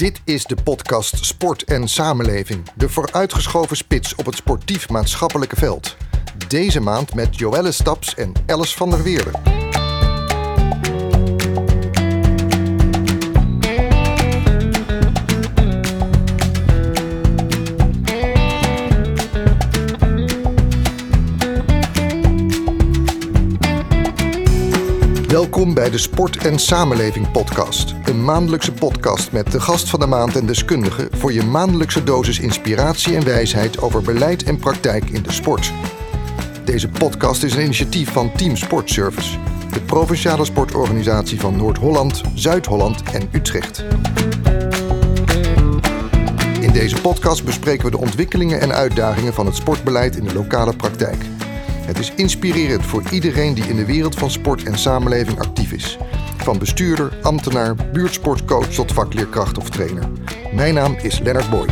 [0.00, 2.70] Dit is de podcast Sport en Samenleving.
[2.74, 5.96] De vooruitgeschoven spits op het sportief-maatschappelijke veld.
[6.48, 9.59] Deze maand met Joelle Staps en Alice van der Weerde.
[25.60, 27.94] Welkom bij de Sport en Samenleving Podcast.
[28.04, 32.38] Een maandelijkse podcast met de gast van de maand en deskundige voor je maandelijkse dosis
[32.38, 35.72] inspiratie en wijsheid over beleid en praktijk in de sport.
[36.64, 39.38] Deze podcast is een initiatief van Team Sportservice,
[39.72, 43.84] de provinciale sportorganisatie van Noord-Holland, Zuid-Holland en Utrecht.
[46.60, 50.76] In deze podcast bespreken we de ontwikkelingen en uitdagingen van het sportbeleid in de lokale
[50.76, 51.24] praktijk.
[51.90, 55.98] Het is inspirerend voor iedereen die in de wereld van sport en samenleving actief is.
[56.36, 60.08] Van bestuurder, ambtenaar, buurtsportcoach tot vakleerkracht of trainer.
[60.52, 61.66] Mijn naam is Lennart Boy.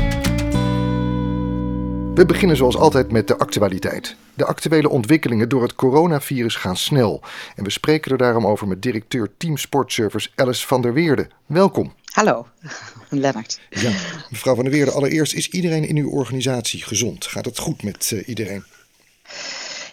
[2.14, 4.16] We beginnen zoals altijd met de actualiteit.
[4.34, 7.22] De actuele ontwikkelingen door het coronavirus gaan snel.
[7.56, 11.28] En we spreken er daarom over met directeur Team Sportservice Alice van der Weerde.
[11.46, 11.92] Welkom.
[12.04, 12.46] Hallo,
[13.08, 13.60] Lennart.
[13.70, 13.92] Ja,
[14.30, 17.26] mevrouw van der Weerde, allereerst is iedereen in uw organisatie gezond?
[17.26, 18.64] Gaat het goed met uh, iedereen?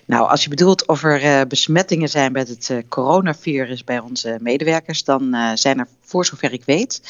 [0.05, 4.37] Nou, als je bedoelt of er uh, besmettingen zijn met het uh, coronavirus bij onze
[4.41, 7.01] medewerkers, dan uh, zijn er voor zover ik weet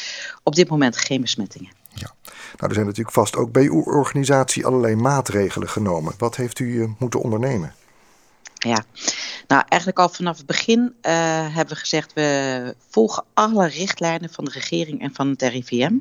[0.44, 1.72] op dit moment geen besmettingen.
[1.94, 6.14] Ja, nou er zijn natuurlijk vast ook bij uw organisatie allerlei maatregelen genomen.
[6.18, 7.74] Wat heeft u moeten ondernemen?
[8.54, 8.84] Ja,
[9.48, 14.52] nou eigenlijk al vanaf het begin hebben we gezegd we volgen alle richtlijnen van de
[14.52, 15.94] regering en van het RIVM.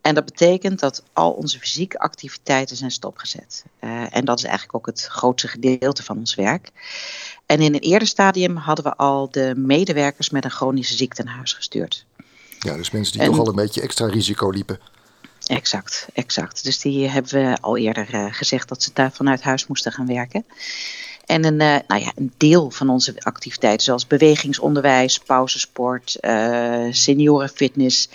[0.00, 3.64] En dat betekent dat al onze fysieke activiteiten zijn stopgezet.
[3.80, 6.70] Uh, en dat is eigenlijk ook het grootste gedeelte van ons werk.
[7.46, 11.34] En in een eerder stadium hadden we al de medewerkers met een chronische ziekte naar
[11.34, 12.04] huis gestuurd.
[12.58, 14.80] Ja, dus mensen die en, toch al een beetje extra risico liepen.
[15.46, 16.64] Exact, exact.
[16.64, 20.06] Dus die hebben we al eerder uh, gezegd dat ze daar vanuit huis moesten gaan
[20.06, 20.44] werken.
[21.30, 28.08] En een, uh, nou ja, een deel van onze activiteiten, zoals bewegingsonderwijs, pauzesport, uh, seniorenfitness,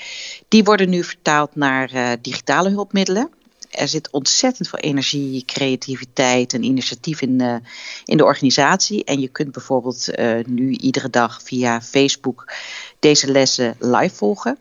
[0.48, 3.30] die worden nu vertaald naar uh, digitale hulpmiddelen.
[3.72, 7.62] Er zit ontzettend veel energie, creativiteit en initiatief in,
[8.06, 9.04] in de organisatie.
[9.04, 10.08] En je kunt bijvoorbeeld
[10.46, 12.54] nu iedere dag via Facebook
[13.00, 14.58] deze lessen live volgen.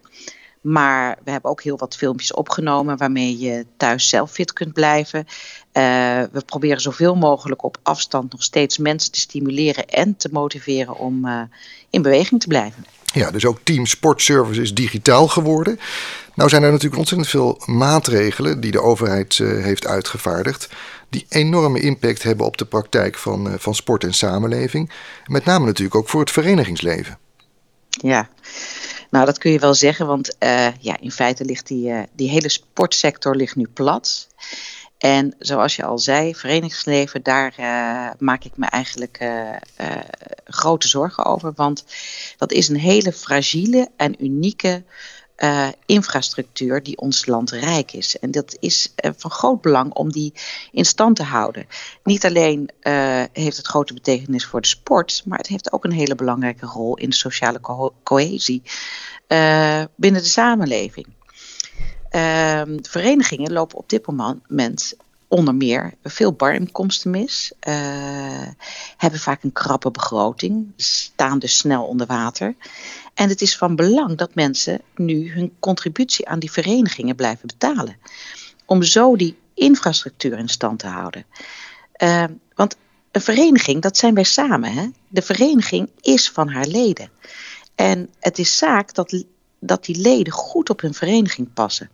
[0.65, 5.27] Maar we hebben ook heel wat filmpjes opgenomen waarmee je thuis zelf fit kunt blijven.
[5.27, 5.83] Uh,
[6.33, 11.27] we proberen zoveel mogelijk op afstand nog steeds mensen te stimuleren en te motiveren om
[11.27, 11.41] uh,
[11.91, 12.85] in beweging te blijven.
[13.13, 15.79] Ja, dus ook Team Sportservice is digitaal geworden.
[16.35, 20.69] Nou zijn er natuurlijk ontzettend veel maatregelen die de overheid uh, heeft uitgevaardigd.
[21.09, 24.91] Die enorme impact hebben op de praktijk van, van sport en samenleving.
[25.27, 27.19] Met name natuurlijk ook voor het verenigingsleven.
[27.89, 28.29] Ja.
[29.15, 32.29] Nou, dat kun je wel zeggen, want uh, ja, in feite ligt die, uh, die
[32.29, 34.29] hele sportsector ligt nu plat.
[34.99, 39.19] En zoals je al zei, verenigingsleven, daar uh, maak ik me eigenlijk
[40.45, 41.53] grote zorgen over.
[41.57, 41.85] Want
[42.37, 44.83] dat is een hele fragiele en unieke
[45.39, 48.19] uh, infrastructuur die ons land rijk is.
[48.19, 50.33] En dat is uh, van groot belang om die
[50.73, 51.67] in stand te houden.
[52.03, 55.93] Niet alleen uh, heeft het grote betekenis voor de sport, maar het heeft ook een
[55.93, 58.63] hele belangrijke rol in de sociale co cohesie
[59.97, 61.07] binnen de samenleving.
[62.11, 64.95] Ehm, de verenigingen lopen op dit moment
[65.29, 67.53] onder meer veel barinkomsten mis,
[68.97, 72.55] hebben vaak een krappe begroting, staan dus snel onder water.
[73.15, 77.97] En het is van belang dat mensen nu hun contributie aan die verenigingen blijven betalen.
[78.65, 81.27] Om zo die infrastructuur in stand te houden.
[82.03, 82.77] Uh, want
[83.11, 84.73] een vereniging, dat zijn wij samen.
[84.73, 84.89] Hè?
[85.09, 87.11] De vereniging is van haar leden.
[87.75, 89.25] En het is zaak dat,
[89.59, 91.91] dat die leden goed op hun vereniging passen.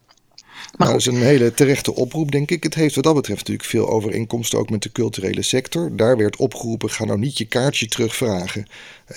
[0.77, 2.63] Maar nou, dat is een hele terechte oproep, denk ik.
[2.63, 5.97] Het heeft wat dat betreft natuurlijk veel overeenkomsten ook met de culturele sector.
[5.97, 8.67] Daar werd opgeroepen, ga nou niet je kaartje terugvragen.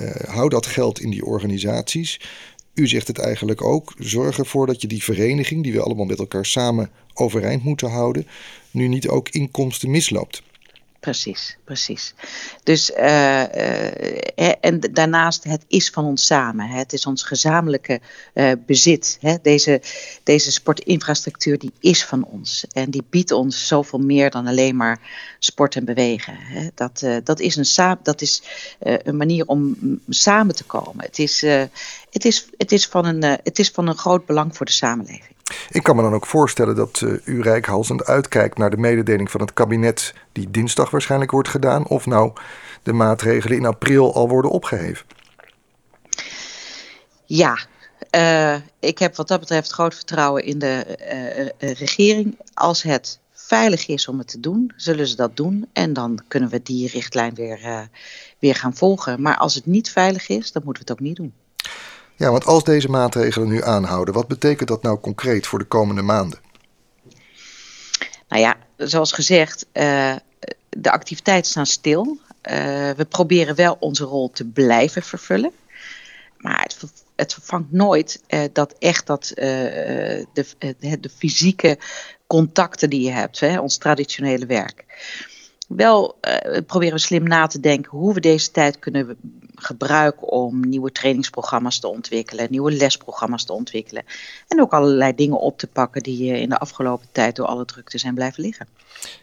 [0.01, 2.19] Uh, hou dat geld in die organisaties.
[2.73, 3.93] U zegt het eigenlijk ook.
[3.97, 8.27] Zorg ervoor dat je die vereniging, die we allemaal met elkaar samen overeind moeten houden,
[8.71, 10.43] nu niet ook inkomsten misloopt.
[11.03, 12.13] Precies, precies.
[12.63, 16.67] Dus, uh, en daarnaast, het is van ons samen.
[16.67, 16.77] Hè.
[16.77, 18.01] Het is ons gezamenlijke
[18.65, 19.17] bezit.
[19.21, 19.35] Hè.
[19.41, 19.81] Deze,
[20.23, 22.65] deze sportinfrastructuur, die is van ons.
[22.71, 24.99] En die biedt ons zoveel meer dan alleen maar
[25.39, 26.35] sport en bewegen.
[26.37, 26.67] Hè.
[26.75, 28.43] Dat, dat is, een, dat is
[28.79, 29.77] een manier om
[30.09, 31.05] samen te komen.
[31.05, 31.41] Het is,
[32.09, 35.32] het, is, het, is van een, het is van een groot belang voor de samenleving.
[35.69, 39.41] Ik kan me dan ook voorstellen dat uh, u rijkhalsend uitkijkt naar de mededeling van
[39.41, 42.33] het kabinet, die dinsdag waarschijnlijk wordt gedaan, of nou
[42.83, 45.05] de maatregelen in april al worden opgeheven.
[47.25, 47.57] Ja,
[48.79, 50.85] ik heb wat dat betreft groot vertrouwen in de
[51.57, 52.37] regering.
[52.53, 55.69] Als het veilig is om het te doen, zullen ze dat doen.
[55.73, 57.89] En dan kunnen we die richtlijn weer,
[58.39, 59.21] weer gaan volgen.
[59.21, 61.33] Maar als het niet veilig is, dan moeten we het ook niet doen.
[62.23, 66.01] Ja, want als deze maatregelen nu aanhouden, wat betekent dat nou concreet voor de komende
[66.01, 66.39] maanden?
[68.27, 70.15] Nou ja, zoals gezegd, uh,
[70.69, 72.17] de activiteiten staan stil.
[72.51, 75.51] Uh, we proberen wel onze rol te blijven vervullen.
[76.37, 80.45] Maar het, het vervangt nooit uh, dat echt dat, de,
[80.79, 81.77] de, fysieke
[82.27, 84.85] contacten die je hebt, hè, ons traditionele werk
[85.67, 89.17] wel uh, proberen we slim na te denken hoe we deze tijd kunnen
[89.55, 94.03] gebruiken om nieuwe trainingsprogramma's te ontwikkelen, nieuwe lesprogramma's te ontwikkelen.
[94.47, 97.97] En ook allerlei dingen op te pakken die in de afgelopen tijd door alle drukte
[97.97, 98.67] zijn blijven liggen.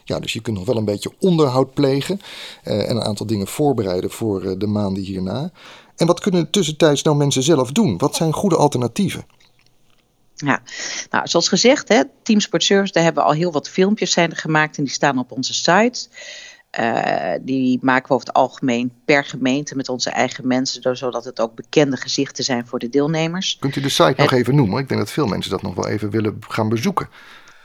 [0.03, 2.19] Ja, dus je kunt nog wel een beetje onderhoud plegen
[2.63, 5.51] uh, en een aantal dingen voorbereiden voor uh, de maanden hierna.
[5.95, 7.97] En wat kunnen tussentijds nou mensen zelf doen?
[7.97, 9.25] Wat zijn goede alternatieven?
[10.45, 10.61] Ja,
[11.09, 14.35] nou, zoals gezegd, hè, Team Sport Service, daar hebben we al heel wat filmpjes zijn
[14.35, 16.07] gemaakt en die staan op onze site.
[16.79, 21.39] Uh, die maken we over het algemeen per gemeente met onze eigen mensen, zodat het
[21.39, 23.57] ook bekende gezichten zijn voor de deelnemers.
[23.59, 24.79] Kunt u de site nog even noemen?
[24.79, 27.09] Ik denk dat veel mensen dat nog wel even willen gaan bezoeken.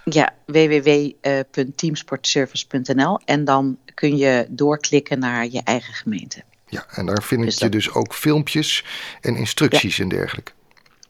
[0.05, 6.43] Ja, www.teamsportservice.nl en dan kun je doorklikken naar je eigen gemeente.
[6.69, 8.85] Ja, en daar vind dus je dus ook filmpjes
[9.21, 10.03] en instructies ja.
[10.03, 10.53] en dergelijke.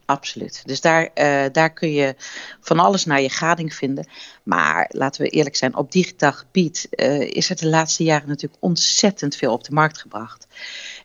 [0.06, 0.62] Absoluut.
[0.64, 2.14] Dus daar, uh, daar kun je
[2.61, 4.08] van alles naar je gading vinden.
[4.43, 8.62] Maar laten we eerlijk zijn, op digitaal gebied uh, is er de laatste jaren natuurlijk
[8.62, 10.47] ontzettend veel op de markt gebracht.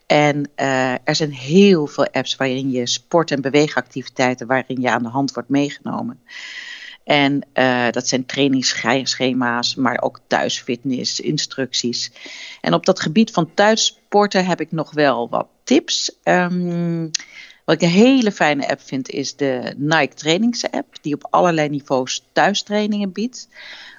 [0.06, 5.04] En uh, er zijn heel veel apps waarin je sport- en beweegactiviteiten, waarin je aan
[5.04, 6.20] de hand wordt meegenomen.
[7.04, 7.48] En
[7.92, 12.12] dat zijn trainingsschema's, maar ook thuisfitness, instructies.
[12.62, 16.16] En op dat gebied van thuissporten heb ik nog wel wat tips.
[16.24, 17.12] Um,
[17.66, 22.24] wat ik een hele fijne app vind is de Nike Trainings-app, die op allerlei niveaus
[22.32, 23.48] thuistrainingen biedt.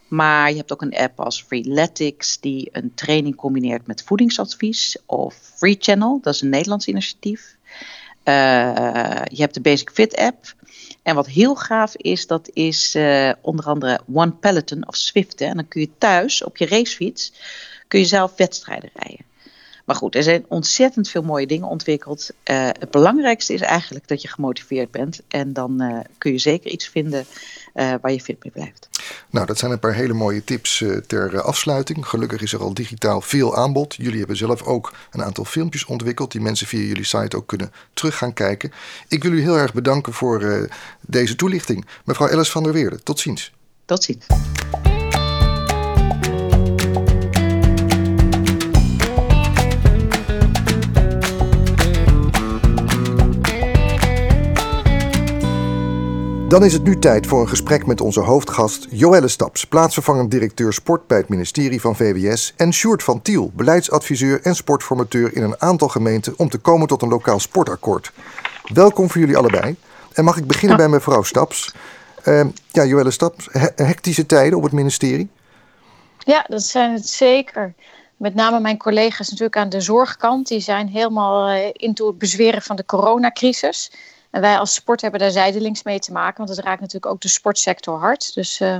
[0.09, 4.97] Maar je hebt ook een app als Freeletics die een training combineert met voedingsadvies.
[5.06, 7.56] Of Free Channel, dat is een Nederlands initiatief.
[8.25, 8.35] Uh,
[9.25, 10.55] je hebt de Basic Fit app.
[11.03, 15.41] En wat heel gaaf is, dat is uh, onder andere One Peloton of Swift.
[15.41, 17.32] En dan kun je thuis op je racefiets
[17.93, 19.25] kun je zelf wedstrijden rijden.
[19.84, 22.31] Maar goed, er zijn ontzettend veel mooie dingen ontwikkeld.
[22.31, 25.20] Uh, het belangrijkste is eigenlijk dat je gemotiveerd bent.
[25.29, 27.25] En dan uh, kun je zeker iets vinden
[27.75, 28.88] uh, waar je fit mee blijft.
[29.31, 32.06] Nou, dat zijn een paar hele mooie tips ter afsluiting.
[32.06, 33.94] Gelukkig is er al digitaal veel aanbod.
[33.94, 37.73] Jullie hebben zelf ook een aantal filmpjes ontwikkeld die mensen via jullie site ook kunnen
[37.94, 38.73] terug gaan kijken.
[39.08, 40.69] Ik wil u heel erg bedanken voor
[41.00, 41.87] deze toelichting.
[42.05, 43.52] Mevrouw Ellis van der Weerde, tot ziens.
[43.84, 44.26] Tot ziens.
[56.52, 60.72] Dan is het nu tijd voor een gesprek met onze hoofdgast Joelle Staps, plaatsvervangend directeur
[60.72, 65.60] sport bij het ministerie van VWS, en Sjoerd van Tiel, beleidsadviseur en sportformateur in een
[65.60, 68.12] aantal gemeenten om te komen tot een lokaal sportakkoord.
[68.72, 69.76] Welkom voor jullie allebei.
[70.12, 71.75] En mag ik beginnen bij mevrouw Staps?
[72.25, 75.31] Uh, ja, Joelle Staps, hectische tijden op het ministerie?
[76.19, 77.75] Ja, dat zijn het zeker.
[78.16, 80.48] Met name mijn collega's natuurlijk aan de zorgkant.
[80.48, 83.90] Die zijn helemaal uh, into het bezweren van de coronacrisis.
[84.32, 87.20] En wij als sport hebben daar zijdelings mee te maken, want het raakt natuurlijk ook
[87.20, 88.34] de sportsector hard.
[88.34, 88.77] Dus uh,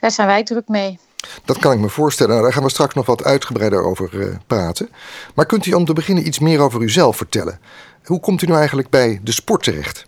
[0.00, 0.98] daar zijn wij druk mee.
[1.44, 2.32] Dat kan ik me voorstellen.
[2.32, 4.90] Nou, daar gaan we straks nog wat uitgebreider over uh, praten.
[5.34, 7.60] Maar kunt u om te beginnen iets meer over uzelf vertellen?
[8.04, 10.04] Hoe komt u nu eigenlijk bij de sport terecht?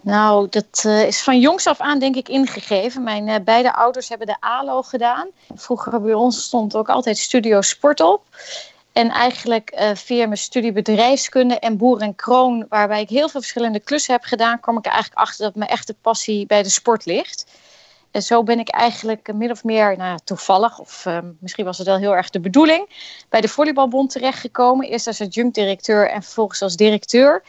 [0.00, 3.02] Nou, dat uh, is van jongs af aan denk ik ingegeven.
[3.02, 5.28] Mijn uh, beide ouders hebben de ALO gedaan.
[5.54, 8.22] Vroeger bij ons stond ook altijd Studio Sport op.
[8.94, 13.40] En eigenlijk uh, via mijn studie bedrijfskunde en boer en kroon, waarbij ik heel veel
[13.40, 17.04] verschillende klussen heb gedaan, kwam ik eigenlijk achter dat mijn echte passie bij de sport
[17.04, 17.46] ligt.
[18.10, 21.86] En zo ben ik eigenlijk min of meer nou, toevallig, of uh, misschien was het
[21.86, 22.88] wel heel erg de bedoeling,
[23.28, 24.88] bij de Volleybalbond terechtgekomen.
[24.88, 27.42] Eerst als adjunct-directeur en vervolgens als directeur.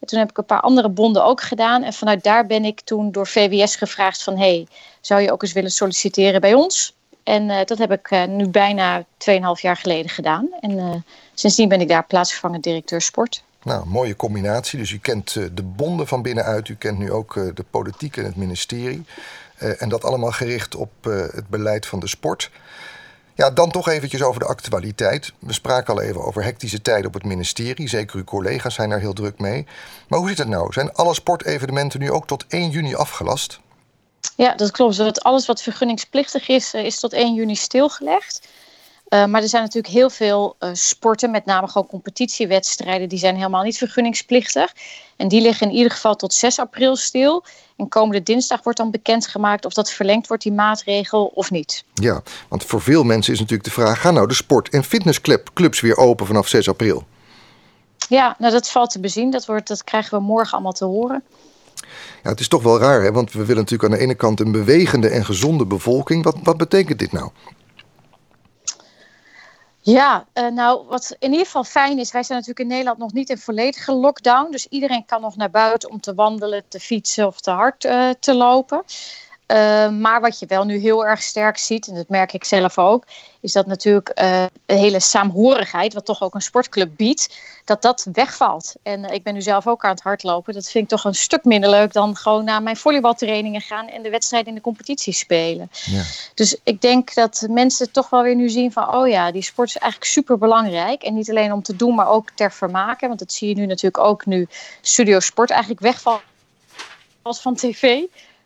[0.00, 1.82] En toen heb ik een paar andere bonden ook gedaan.
[1.82, 4.38] En vanuit daar ben ik toen door VWS gevraagd van...
[4.38, 4.66] hey,
[5.00, 6.94] zou je ook eens willen solliciteren bij ons?
[7.24, 9.06] En uh, dat heb ik uh, nu bijna 2,5
[9.60, 10.48] jaar geleden gedaan.
[10.60, 10.94] En uh,
[11.34, 13.42] sindsdien ben ik daar plaatsvervangend directeur sport.
[13.62, 14.78] Nou, mooie combinatie.
[14.78, 16.68] Dus u kent de bonden van binnenuit.
[16.68, 19.04] U kent nu ook de politiek en het ministerie.
[19.78, 20.90] en dat allemaal gericht op
[21.32, 22.50] het beleid van de sport.
[23.34, 25.32] Ja, dan toch eventjes over de actualiteit.
[25.38, 27.88] We spraken al even over hectische tijden op het ministerie.
[27.88, 29.66] Zeker uw collega's zijn daar heel druk mee.
[30.08, 30.72] Maar hoe zit het nou?
[30.72, 33.60] Zijn alle sportevenementen nu ook tot 1 juni afgelast?
[34.36, 34.96] Ja, dat klopt.
[34.96, 38.48] Dat alles wat vergunningsplichtig is, eh, is tot 1 juni stilgelegd.
[39.08, 43.36] Uh, maar er zijn natuurlijk heel veel uh, sporten, met name gewoon competitiewedstrijden, die zijn
[43.36, 44.72] helemaal niet vergunningsplichtig.
[45.16, 47.44] En die liggen in ieder geval tot 6 april stil.
[47.76, 51.84] En komende dinsdag wordt dan bekendgemaakt of dat verlengd wordt, die maatregel, of niet.
[51.94, 55.80] Ja, want voor veel mensen is natuurlijk de vraag: gaan nou de sport- en fitnessclubs
[55.80, 57.04] weer open vanaf 6 april?
[58.08, 59.30] Ja, nou dat valt te bezien.
[59.30, 61.24] Dat, wordt, dat krijgen we morgen allemaal te horen.
[62.22, 63.12] Ja, het is toch wel raar, hè?
[63.12, 66.24] want we willen natuurlijk aan de ene kant een bewegende en gezonde bevolking.
[66.24, 67.30] Wat, wat betekent dit nou?
[69.84, 73.12] Ja, uh, nou wat in ieder geval fijn is, wij zijn natuurlijk in Nederland nog
[73.12, 74.50] niet in volledige lockdown.
[74.50, 78.10] Dus iedereen kan nog naar buiten om te wandelen, te fietsen of te hard uh,
[78.20, 78.82] te lopen.
[79.52, 82.78] Uh, maar wat je wel nu heel erg sterk ziet, en dat merk ik zelf
[82.78, 83.04] ook,
[83.40, 88.06] is dat natuurlijk uh, de hele saamhorigheid, wat toch ook een sportclub biedt, dat dat
[88.12, 88.74] wegvalt.
[88.82, 90.54] En uh, ik ben nu zelf ook aan het hardlopen.
[90.54, 94.02] Dat vind ik toch een stuk minder leuk dan gewoon naar mijn volleybaltrainingen gaan en
[94.02, 95.70] de wedstrijden in de competitie spelen.
[95.84, 96.02] Ja.
[96.34, 99.68] Dus ik denk dat mensen toch wel weer nu zien van, oh ja, die sport
[99.68, 101.02] is eigenlijk super belangrijk.
[101.02, 103.08] En niet alleen om te doen, maar ook ter vermaken.
[103.08, 104.46] Want dat zie je nu natuurlijk ook nu
[104.80, 106.20] Studio Sport eigenlijk wegvalt
[107.22, 108.00] van tv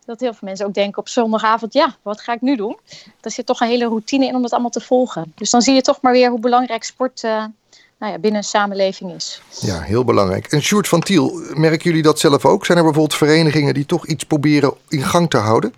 [0.06, 2.78] dat heel veel mensen ook denken op zondagavond, ja, wat ga ik nu doen?
[3.20, 5.32] Er zit toch een hele routine in om dat allemaal te volgen.
[5.34, 7.44] Dus dan zie je toch maar weer hoe belangrijk sport uh,
[7.98, 9.42] nou ja, binnen een samenleving is.
[9.60, 10.46] Ja, heel belangrijk.
[10.46, 12.66] En Sjoerd van Tiel, merken jullie dat zelf ook?
[12.66, 15.72] Zijn er bijvoorbeeld verenigingen die toch iets proberen in gang te houden?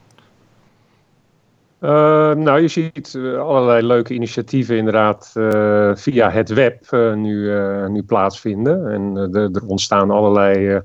[1.81, 1.91] Uh,
[2.35, 7.53] nou, je ziet eh, allerlei leuke initiatieven inderdaad uh, via het web nu,
[7.89, 8.93] nu plaatsvinden.
[8.93, 9.17] En
[9.55, 10.83] er ontstaan allerlei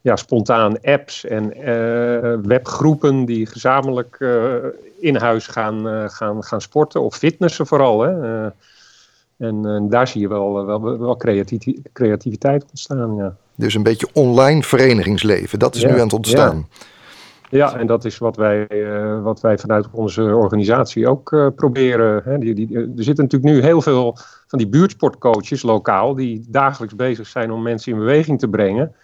[0.00, 4.54] ja, spontaan apps en uh, webgroepen die gezamenlijk uh,
[5.00, 8.00] in huis gaan, uh, gaan, gaan sporten of fitnessen vooral.
[8.00, 8.48] Hè.
[9.38, 11.16] en daar zie je wel, wel, wel
[11.92, 13.16] creativiteit ontstaan.
[13.16, 13.34] Ja.
[13.54, 16.68] Dus een beetje online verenigingsleven, dat is nu aan het ontstaan.
[17.48, 17.58] Ja.
[17.58, 17.78] ja.
[17.78, 18.66] en dat is wat wij,
[19.22, 22.22] wat wij vanuit onze organisatie ook proberen.
[22.24, 22.38] Hè.
[22.38, 24.16] Die, die, er zitten natuurlijk nu heel veel
[24.46, 28.94] van die buurtsportcoaches lokaal die dagelijks bezig zijn om mensen in beweging te brengen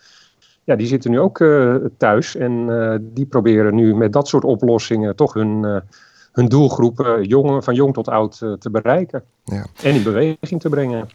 [0.67, 4.45] ja, die zitten nu ook uh, thuis en uh, die proberen nu met dat soort
[4.45, 5.77] oplossingen toch hun, uh,
[6.33, 9.25] hun doelgroep jong, van jong tot oud te bereiken.
[9.45, 9.67] Ja.
[9.83, 11.09] En in beweging te brengen.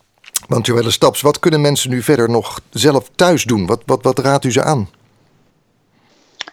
[0.47, 3.65] Want Joelle Staps, wat kunnen mensen nu verder nog zelf thuis doen?
[3.65, 4.89] Wat, wat, wat raadt u ze aan?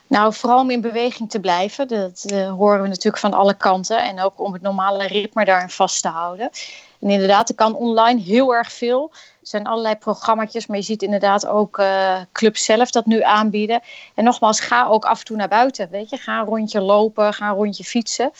[0.06, 1.88] Nou, vooral om in beweging te blijven.
[1.88, 2.24] Dat
[2.58, 4.04] horen we natuurlijk van alle kanten.
[4.04, 6.50] En ook om het normale ritme daarin vast te houden.
[7.00, 9.10] En inderdaad, er kan online heel erg veel.
[9.12, 13.80] Er zijn allerlei programma's, maar je ziet inderdaad ook uh, clubs zelf dat nu aanbieden.
[14.14, 15.88] En nogmaals, ga ook af en toe naar buiten.
[15.90, 16.16] Weet je?
[16.16, 18.30] Ga een rondje lopen, ga een rondje fietsen.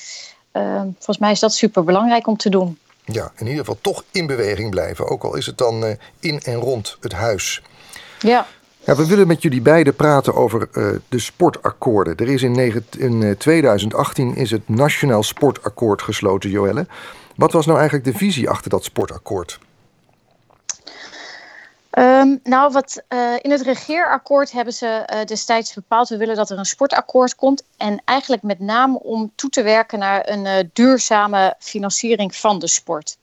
[0.52, 2.78] Uh, volgens mij is dat super belangrijk om te doen.
[3.04, 5.08] Ja, in ieder geval toch in beweging blijven.
[5.08, 7.62] Ook al is het dan uh, in en rond het huis.
[8.18, 8.46] Ja.
[8.84, 12.16] Ja, we willen met jullie beiden praten over uh, de sportakkoorden.
[12.16, 16.86] Er is in, negen, in 2018 is het Nationaal Sportakkoord gesloten, Joelle.
[17.38, 19.58] Wat was nou eigenlijk de visie achter dat sportakkoord?
[21.90, 26.08] Um, nou, wat, uh, in het regeerakkoord hebben ze uh, destijds bepaald...
[26.08, 27.62] we willen dat er een sportakkoord komt.
[27.76, 32.68] En eigenlijk met name om toe te werken naar een uh, duurzame financiering van de
[32.68, 33.18] sport.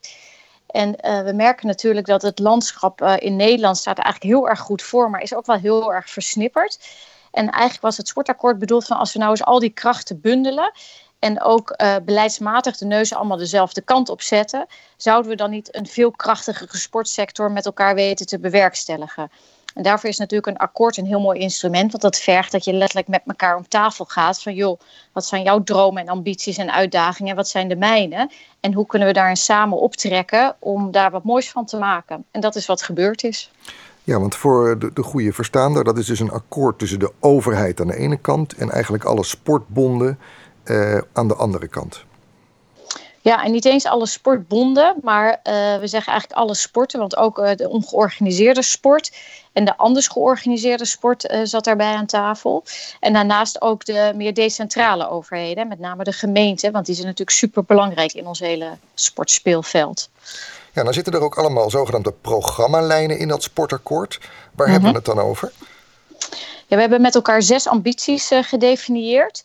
[0.66, 0.90] En
[1.24, 5.10] we merken natuurlijk dat het landschap in Nederland staat eigenlijk heel erg goed voor...
[5.10, 6.78] maar is ook wel heel erg versnipperd.
[7.30, 10.72] En eigenlijk was het sportakkoord bedoeld van als we nou eens al die krachten bundelen
[11.18, 15.76] en ook uh, beleidsmatig de neuzen allemaal dezelfde kant op zetten, zouden we dan niet
[15.76, 19.30] een veel krachtigere sportsector met elkaar weten te bewerkstelligen?
[19.74, 22.72] En daarvoor is natuurlijk een akkoord een heel mooi instrument, want dat vergt dat je
[22.72, 24.80] letterlijk met elkaar om tafel gaat van joh,
[25.12, 28.30] wat zijn jouw dromen en ambities en uitdagingen, wat zijn de mijne
[28.60, 32.24] en hoe kunnen we daarin samen optrekken om daar wat moois van te maken?
[32.30, 33.50] En dat is wat gebeurd is.
[34.04, 37.80] Ja, want voor de, de goede verstaander, dat is dus een akkoord tussen de overheid
[37.80, 40.18] aan de ene kant en eigenlijk alle sportbonden
[40.66, 42.04] uh, aan de andere kant.
[43.26, 45.42] Ja, en niet eens alle sportbonden, maar uh,
[45.78, 49.12] we zeggen eigenlijk alle sporten, want ook uh, de ongeorganiseerde sport
[49.52, 52.64] en de anders georganiseerde sport uh, zat daarbij aan tafel.
[53.00, 57.36] En daarnaast ook de meer decentrale overheden, met name de gemeente, want die zijn natuurlijk
[57.36, 60.08] super belangrijk in ons hele sportspeelveld.
[60.72, 64.20] Ja, dan zitten er ook allemaal zogenaamde programmalijnen in dat sportakkoord.
[64.54, 65.06] Waar hebben we mhm.
[65.06, 65.52] het dan over?
[66.66, 69.44] Ja, we hebben met elkaar zes ambities gedefinieerd.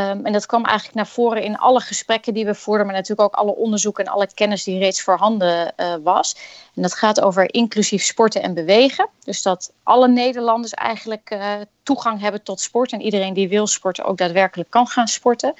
[0.00, 3.20] Um, en dat kwam eigenlijk naar voren in alle gesprekken die we voerden, maar natuurlijk
[3.20, 6.36] ook alle onderzoeken en alle kennis die reeds voorhanden uh, was.
[6.74, 9.08] En dat gaat over inclusief sporten en bewegen.
[9.24, 11.52] Dus dat alle Nederlanders eigenlijk uh,
[11.82, 15.54] toegang hebben tot sport en iedereen die wil sporten ook daadwerkelijk kan gaan sporten.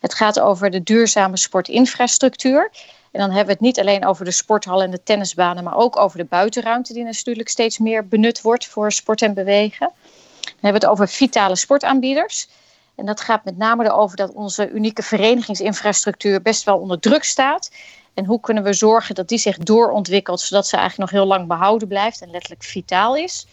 [0.00, 2.70] Het gaat over de duurzame sportinfrastructuur.
[3.12, 5.98] En dan hebben we het niet alleen over de sporthal en de tennisbanen, maar ook
[5.98, 9.92] over de buitenruimte, die natuurlijk steeds meer benut wordt voor sport en bewegen.
[10.42, 12.48] Dan hebben we het over vitale sportaanbieders.
[12.98, 17.70] En dat gaat met name erover dat onze unieke verenigingsinfrastructuur best wel onder druk staat.
[18.14, 21.48] En hoe kunnen we zorgen dat die zich doorontwikkelt, zodat ze eigenlijk nog heel lang
[21.48, 23.46] behouden blijft en letterlijk vitaal is.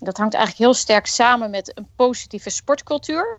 [0.00, 3.38] Dat hangt eigenlijk heel sterk samen met een positieve sportcultuur.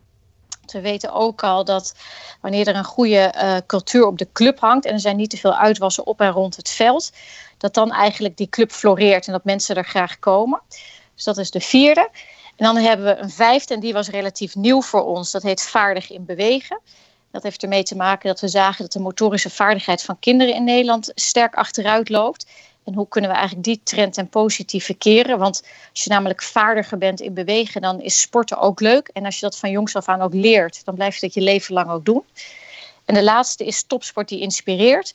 [0.72, 1.96] We weten ook al dat
[2.42, 5.38] wanneer er een goede uh, cultuur op de club hangt en er zijn niet te
[5.38, 7.12] veel uitwassen op en rond het veld,
[7.58, 10.62] dat dan eigenlijk die club floreert en dat mensen er graag komen.
[11.16, 12.10] Dus dat is de vierde.
[12.56, 15.32] En dan hebben we een vijfde en die was relatief nieuw voor ons.
[15.32, 16.80] Dat heet vaardig in bewegen.
[17.32, 20.64] Dat heeft ermee te maken dat we zagen dat de motorische vaardigheid van kinderen in
[20.64, 22.46] Nederland sterk achteruit loopt.
[22.84, 25.38] En hoe kunnen we eigenlijk die trend ten positieve keren?
[25.38, 29.10] Want als je namelijk vaardiger bent in bewegen, dan is sporten ook leuk.
[29.14, 31.42] En als je dat van jongs af aan ook leert, dan blijf je dat je
[31.42, 32.24] leven lang ook doen.
[33.06, 35.14] En de laatste is topsport die inspireert.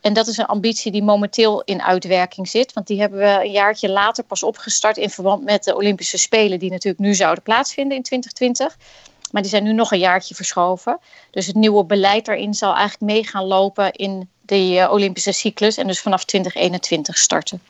[0.00, 2.72] En dat is een ambitie die momenteel in uitwerking zit.
[2.72, 6.58] Want die hebben we een jaartje later pas opgestart in verband met de Olympische Spelen,
[6.58, 8.76] die natuurlijk nu zouden plaatsvinden in 2020.
[9.30, 10.98] Maar die zijn nu nog een jaartje verschoven.
[11.30, 15.76] Dus het nieuwe beleid daarin zal eigenlijk mee gaan lopen in de eh, Olympische cyclus.
[15.76, 17.60] En dus vanaf 2021 starten.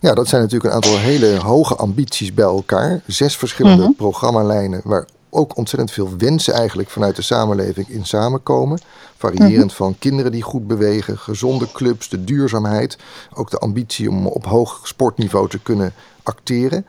[0.00, 3.00] Ja, dat zijn natuurlijk een aantal hele hoge ambities bij elkaar.
[3.06, 8.80] Zes verschillende mm programmalijnen waar ook ontzettend veel wensen eigenlijk vanuit de samenleving in samenkomen.
[9.16, 9.76] Variërend mhm.
[9.76, 12.98] van kinderen die goed bewegen, gezonde clubs, de duurzaamheid.
[13.34, 16.86] Ook de ambitie om op hoog sportniveau te kunnen acteren.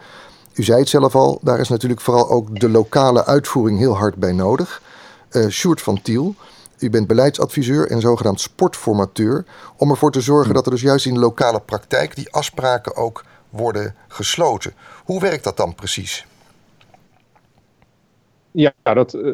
[0.54, 4.16] U zei het zelf al, daar is natuurlijk vooral ook de lokale uitvoering heel hard
[4.16, 4.82] bij nodig.
[5.32, 6.36] Uh, Sjoerd van Tiel,
[6.78, 9.46] u bent beleidsadviseur en zogenaamd sportformateur.
[9.76, 13.24] Om ervoor te zorgen dat er dus juist in de lokale praktijk die afspraken ook
[13.50, 14.74] worden gesloten.
[15.04, 16.28] Hoe werkt dat dan precies?
[18.60, 19.34] Ja, dat, uh,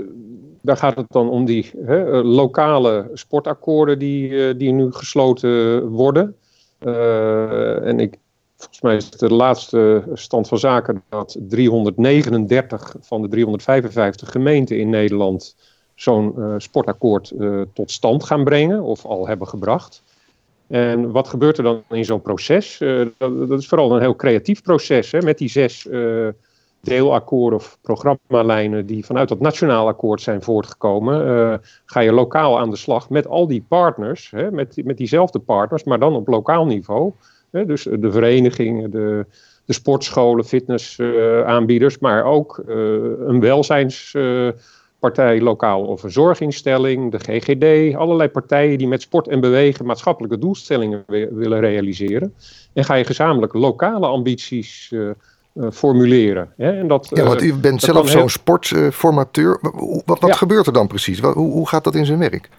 [0.61, 6.35] daar gaat het dan om die hè, lokale sportakkoorden die, uh, die nu gesloten worden.
[6.79, 8.17] Uh, en ik,
[8.57, 14.79] volgens mij is het de laatste stand van zaken dat 339 van de 355 gemeenten
[14.79, 15.55] in Nederland
[15.95, 17.33] zo'n sportakkoord
[17.73, 20.03] tot stand gaan brengen of al hebben gebracht.
[20.67, 22.77] En wat gebeurt er dan in zo'n proces?
[23.17, 25.87] Dat, dat, is vooral een heel creatief proces hè, met die zes
[26.85, 31.53] deelakkoorden of programmalijnen die vanuit dat nationaal akkoord zijn voortgekomen, uh,
[31.85, 35.83] ga je lokaal aan de slag met al die partners, hè, met, met diezelfde partners,
[35.83, 37.11] maar dan op lokaal niveau.
[37.51, 39.25] Hè, dus de verenigingen, de,
[39.65, 42.75] de sportscholen, fitnessaanbieders, uh, maar ook uh,
[43.27, 49.85] een welzijnspartij lokaal of een zorginstelling, de GGD, allerlei partijen die met sport en bewegen
[49.85, 52.33] maatschappelijke doelstellingen willen realiseren.
[52.73, 54.93] En ga je gezamenlijk lokale ambities
[55.71, 56.53] formuleren.
[56.57, 56.79] Hè?
[56.79, 59.59] En dat, ja, want u bent zelf zo'n sportformateur.
[60.05, 61.19] wat, wat gebeurt er dan precies?
[61.19, 62.49] Hoe, hoe gaat dat in zijn werk?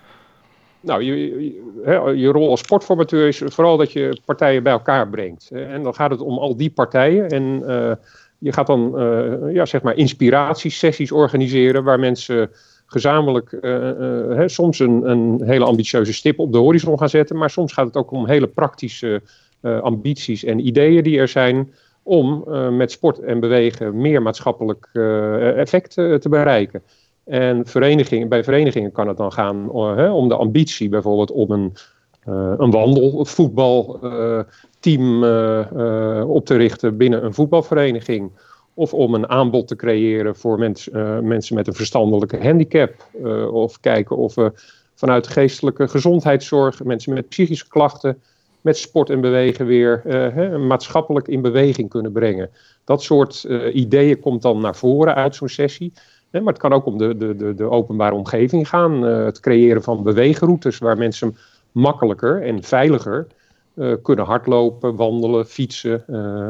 [0.87, 5.51] Nou, je, je, je, rol als sportformateur is vooral dat je partijen bij elkaar brengt.
[5.51, 7.29] En dan gaat het om al die partijen.
[7.29, 7.93] En uh,
[8.39, 12.51] je gaat dan uh, ja, zeg maar inspiratiesessies organiseren waar mensen
[12.87, 17.37] gezamenlijk uh, soms een, een, hele ambitieuze stip op de horizon gaan zetten.
[17.37, 19.23] Maar soms gaat het ook om hele praktische
[19.61, 21.73] ambities en ideeën die er zijn
[22.07, 26.83] om uh, met sport en bewegen meer maatschappelijk uh, effect uh, te bereiken.
[27.25, 29.71] En verenigingen, bij verenigingen kan het dan gaan
[30.11, 31.73] om de ambitie bijvoorbeeld om een,
[32.59, 35.23] een wandel- voetbalteam
[36.23, 38.31] op te richten binnen een voetbalvereniging.
[38.75, 40.89] Of om een aanbod te creëren voor mens,
[41.23, 42.95] mensen met een verstandelijke handicap.
[43.53, 44.53] of kijken of we
[44.95, 48.23] vanuit geestelijke gezondheidszorg mensen met psychische klachten
[48.61, 52.51] met sport en bewegen weer uh, maatschappelijk in beweging kunnen brengen.
[52.85, 55.93] Dat soort uh, ideeën komt dan naar voren uit zo'n sessie.
[56.31, 59.05] Hè, maar het kan ook om de, de, de, de openbare omgeving gaan.
[59.05, 61.37] Uh, het creëren van beweegroutes waar mensen
[61.73, 63.27] makkelijker en veiliger
[64.03, 66.05] kunnen hardlopen, wandelen, fietsen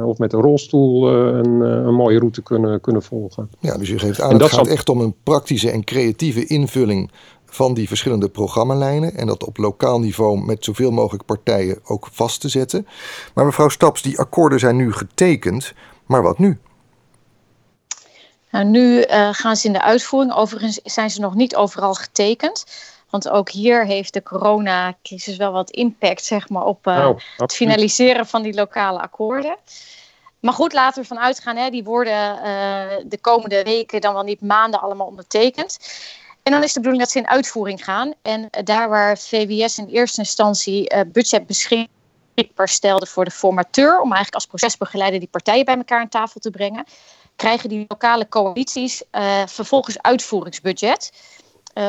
[0.04, 3.50] of met een rolstoel een, een, mooie route kunnen, kunnen volgen.
[3.60, 7.10] Ja, dus je geeft aan, het gaat echt om een praktische en creatieve invulling
[7.56, 12.40] van die verschillende programmalijnen en dat op lokaal niveau met zoveel mogelijk partijen ook vast
[12.40, 12.86] te zetten.
[13.34, 15.72] Maar mevrouw Staps, die akkoorden zijn nu getekend,
[16.06, 16.58] maar wat nu?
[18.50, 20.34] Nou, nu uh, gaan ze in de uitvoering.
[20.34, 22.64] Overigens zijn ze nog niet overal getekend.
[23.10, 28.26] Want ook hier heeft de coronacrisis wel wat impact zeg maar, op uh, het finaliseren
[28.26, 29.56] van die lokale akkoorden.
[30.40, 32.42] Maar goed, laten we ervan uitgaan, hè, die worden uh,
[33.06, 35.78] de komende weken, dan wel niet maanden, allemaal ondertekend.
[36.46, 38.14] En dan is de bedoeling dat ze in uitvoering gaan.
[38.22, 44.12] En daar waar VWS in eerste instantie uh, budget beschikbaar stelde voor de formateur, om
[44.12, 46.84] eigenlijk als procesbegeleider die partijen bij elkaar aan tafel te brengen,
[47.36, 51.12] krijgen die lokale coalities uh, vervolgens uitvoeringsbudget.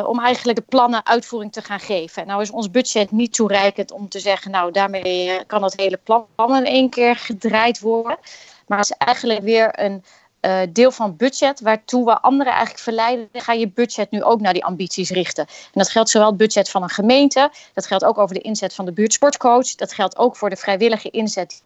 [0.05, 2.27] Om eigenlijk de plannen uitvoering te gaan geven.
[2.27, 5.99] Nou is ons budget niet toereikend om te zeggen, nou daarmee kan dat hele
[6.35, 8.17] plan in één keer gedraaid worden.
[8.65, 10.03] Maar het is eigenlijk weer een
[10.41, 14.53] uh, deel van budget, waartoe we anderen eigenlijk verleiden, ga je budget nu ook naar
[14.53, 15.45] die ambities richten.
[15.47, 18.73] En dat geldt zowel het budget van een gemeente, dat geldt ook over de inzet
[18.73, 21.61] van de buurtsportcoach, dat geldt ook voor de vrijwillige inzet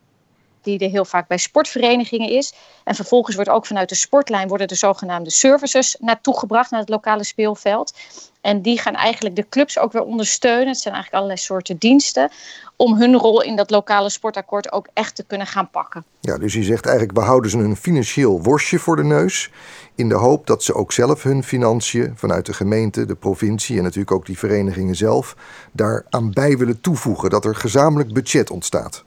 [0.61, 2.53] die er heel vaak bij sportverenigingen is.
[2.83, 6.89] En vervolgens wordt ook vanuit de sportlijn worden de zogenaamde services naartoe gebracht naar het
[6.89, 7.93] lokale speelveld.
[8.41, 10.67] En die gaan eigenlijk de clubs ook weer ondersteunen.
[10.67, 12.29] Het zijn eigenlijk allerlei soorten diensten.
[12.75, 16.05] Om hun rol in dat lokale sportakkoord ook echt te kunnen gaan pakken.
[16.19, 19.51] Ja, dus je zegt eigenlijk, we houden ze een financieel worstje voor de neus.
[19.95, 23.83] In de hoop dat ze ook zelf hun financiën vanuit de gemeente, de provincie en
[23.83, 25.35] natuurlijk ook die verenigingen zelf.
[25.71, 27.29] daar aan bij willen toevoegen.
[27.29, 29.03] Dat er gezamenlijk budget ontstaat.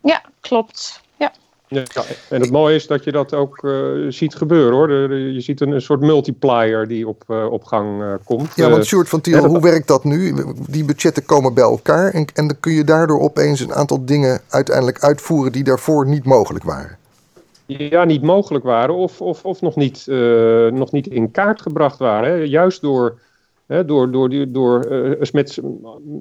[0.00, 1.00] Ja, klopt.
[1.16, 1.32] Ja.
[1.68, 1.84] Ja,
[2.28, 4.88] en het mooie is dat je dat ook uh, ziet gebeuren hoor.
[4.88, 8.52] De, je ziet een, een, soort multiplier die op, uh, op gang uh, komt.
[8.54, 10.34] Ja, want Sjoerd van Tiel, hoe werkt dat nu?
[10.68, 14.40] Die budgetten komen bij elkaar en, en dan kun je daardoor opeens een aantal dingen
[14.48, 16.96] uiteindelijk uitvoeren die daarvoor niet mogelijk waren.
[17.66, 20.06] Ja, niet mogelijk waren of, of, of nog, niet,
[20.72, 22.30] nog niet in kaart gebracht waren.
[22.30, 22.36] Hè.
[22.36, 23.18] Juist door
[23.68, 25.60] door door, door uh, met,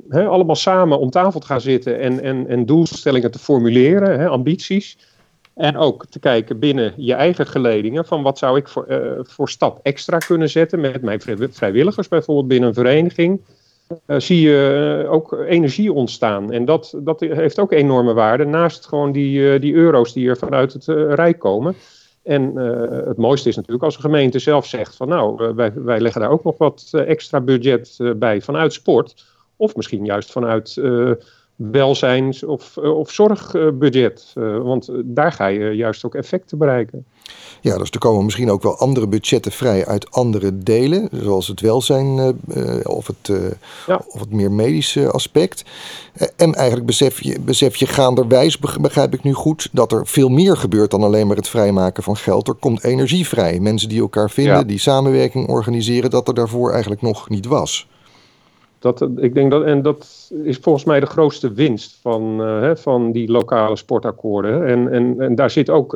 [0.09, 4.97] allemaal samen om tafel te gaan zitten en, en, en doelstellingen te formuleren, ambities.
[5.53, 9.49] En ook te kijken binnen je eigen geledingen van wat zou ik voor, uh, voor
[9.49, 13.41] stap extra kunnen zetten met mijn vrijwilligers bijvoorbeeld binnen een vereniging.
[14.07, 16.51] Uh, zie je ook energie ontstaan.
[16.51, 18.45] En dat, dat heeft ook enorme waarde.
[18.45, 21.75] Naast gewoon die, die euro's die er vanuit het Rijk komen.
[22.27, 25.99] En uh, het mooiste is natuurlijk als een gemeente zelf zegt van nou, wij, wij
[25.99, 29.25] leggen daar ook nog wat uh, extra budget bij vanuit sport.
[29.55, 30.81] Of misschien juist vanuit
[31.57, 34.31] welzijns- of, of zorgbudget.
[34.63, 37.05] want daar ga je juist ook effecten bereiken.
[37.61, 41.61] Ja, dus er komen misschien ook wel andere budgetten vrij uit andere delen, zoals het
[41.61, 42.37] welzijn
[42.83, 43.31] of, het,
[43.87, 44.01] ja.
[44.07, 45.63] of het meer medische aspect.
[46.35, 50.57] en eigenlijk besef je, besef je gaanderwijs, begrijp ik nu goed, dat er veel meer
[50.57, 52.47] gebeurt dan alleen maar het vrijmaken van geld.
[52.47, 53.59] Er komt energie vrij.
[53.59, 54.63] Mensen die elkaar vinden, ja.
[54.63, 57.87] die samenwerking organiseren, dat er daarvoor eigenlijk nog niet was.
[58.95, 63.11] Dat, ik denk dat, en dat is volgens mij de grootste winst van, uh, van
[63.11, 64.65] die lokale sportakkoorden.
[64.65, 65.95] En, en, en daar zit ook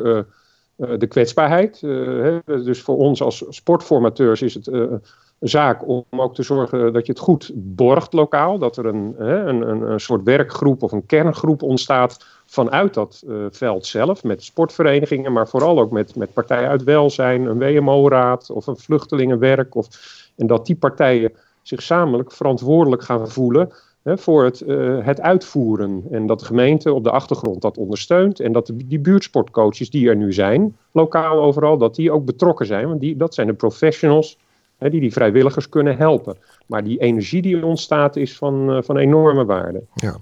[0.82, 1.82] eh, de kwetsbaarheid.
[1.82, 6.92] Eh, dus voor ons als sportformateurs is het eh, een zaak om ook te zorgen
[6.92, 8.58] dat je het goed borgt lokaal.
[8.58, 9.14] Dat er een,
[9.48, 14.24] een, een soort werkgroep of een kerngroep ontstaat vanuit dat veld zelf.
[14.24, 19.74] Met sportverenigingen, maar vooral ook met, met partijen uit welzijn, een WMO-raad of een vluchtelingenwerk.
[19.74, 19.88] Of,
[20.36, 23.72] en dat die partijen zich zamelijk verantwoordelijk gaan voelen
[24.04, 26.02] voor het, uh, het uitvoeren.
[26.10, 28.40] En dat de gemeente op de achtergrond dat ondersteunt.
[28.40, 32.88] En dat die buurtsportcoaches die er nu zijn, lokaal overal, dat die ook betrokken zijn.
[32.88, 34.38] Want die, dat zijn de professionals
[34.78, 36.36] hè, die die vrijwilligers kunnen helpen.
[36.66, 39.82] Maar die energie die ontstaat is van, uh, van enorme waarde.
[39.94, 40.16] Ja.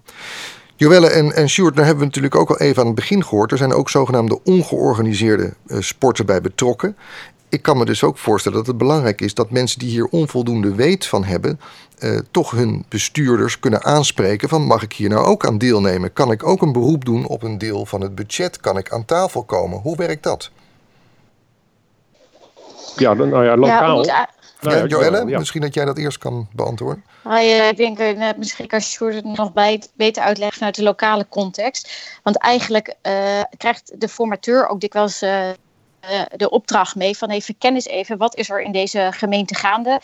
[0.76, 3.52] Joelle en, en Sjoerd, daar hebben we natuurlijk ook al even aan het begin gehoord.
[3.52, 6.96] Er zijn ook zogenaamde ongeorganiseerde uh, sporten bij betrokken
[7.50, 10.74] ik kan me dus ook voorstellen dat het belangrijk is dat mensen die hier onvoldoende
[10.74, 11.60] weet van hebben,
[11.98, 16.12] eh, toch hun bestuurders kunnen aanspreken van mag ik hier nou ook aan deelnemen?
[16.12, 18.60] Kan ik ook een beroep doen op een deel van het budget?
[18.60, 19.78] Kan ik aan tafel komen?
[19.78, 20.50] Hoe werkt dat?
[22.96, 24.04] Ja, nou ja, lokaal.
[24.04, 24.28] Ja,
[24.60, 25.38] nou ja, Joelle, ja.
[25.38, 27.04] misschien dat jij dat eerst kan beantwoorden.
[27.24, 30.82] Nou, ja, ik denk uh, misschien kan Sjoerd het nog bij, beter uitleggen vanuit de
[30.82, 31.92] lokale context.
[32.22, 35.48] Want eigenlijk uh, krijgt de formateur ook dikwijls uh,
[36.36, 40.00] de opdracht mee van even kennis even wat is er in deze gemeente gaande.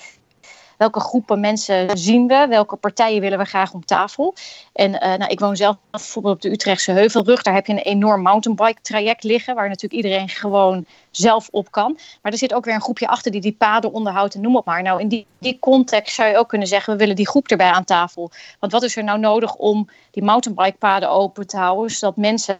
[0.76, 2.46] Welke groepen mensen zien we?
[2.48, 4.35] Welke partijen willen we graag om tafel?
[4.72, 7.42] En uh, nou, ik woon zelf bijvoorbeeld op de Utrechtse Heuvelrug.
[7.42, 9.54] Daar heb je een enorm mountainbike traject liggen.
[9.54, 11.98] Waar natuurlijk iedereen gewoon zelf op kan.
[12.22, 14.64] Maar er zit ook weer een groepje achter die die paden onderhoudt en noem het
[14.64, 14.82] maar.
[14.82, 17.70] Nou, in die, die context zou je ook kunnen zeggen, we willen die groep erbij
[17.70, 18.30] aan tafel.
[18.61, 22.59] Want wat is er nou nodig om die mountainbike paden open te houden, zodat mensen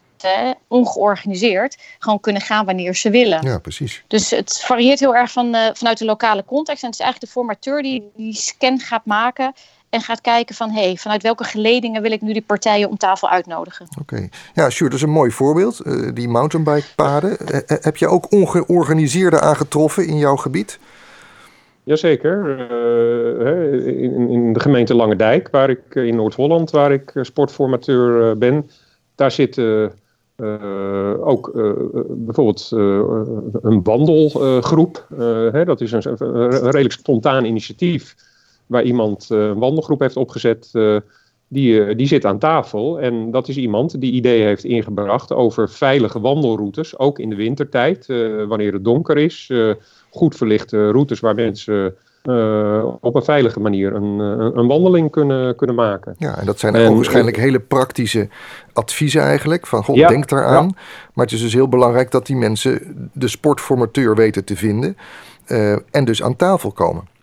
[0.69, 3.43] ongeorganiseerd gewoon kunnen gaan wanneer ze willen.
[3.43, 4.05] Ja, precies.
[4.07, 6.83] Dus het varieert heel erg van, uh, vanuit de lokale context.
[6.83, 9.55] En het is eigenlijk de formateur die die scan gaat maken
[9.91, 12.97] en gaat kijken van hé, hey, vanuit welke geledingen wil ik nu die partijen om
[12.97, 13.87] tafel uitnodigen.
[14.01, 14.31] Oké, okay.
[14.55, 15.81] ja, Sjoerd, dat is een mooi voorbeeld.
[15.85, 17.37] Uh, die mountainbikepaden.
[17.53, 20.79] Uh, heb je ook ongeorganiseerde aangetroffen in jouw gebied?
[21.83, 22.69] Jazeker.
[22.71, 28.71] Uh, in, in de gemeente Langendijk, waar ik in Noord-Holland, waar ik sportformateur ben,
[29.15, 29.93] daar zitten
[30.37, 31.73] uh, ook uh,
[32.09, 33.03] bijvoorbeeld uh,
[33.63, 35.07] een wandelgroep.
[35.65, 38.15] Dat is een, een, redelijk spontaan initiatief
[38.67, 40.71] waar iemand een wandelgroep heeft opgezet.
[41.49, 46.21] die, die zit aan tafel en dat is iemand die ideeën heeft ingebracht over veilige
[46.21, 48.07] wandelroutes, ook in de wintertijd,
[48.49, 49.53] wanneer het donker is.
[50.11, 51.95] goed verlichte routes waar mensen
[53.01, 54.19] op een veilige manier een,
[54.59, 56.15] een, wandeling kunnen, kunnen maken.
[56.19, 58.29] Ja, en dat zijn en, waarschijnlijk hele praktische
[58.73, 59.67] adviezen eigenlijk.
[59.67, 60.77] Van denk daaraan.
[61.15, 64.97] Maar het is dus heel belangrijk dat die mensen de sportformateur weten te vinden.
[65.91, 67.15] en dus aan tafel komen.